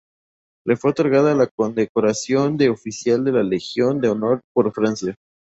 [0.65, 5.13] Le fue otorgada la condecoración de Oficial de la Legión de Honor por Francia.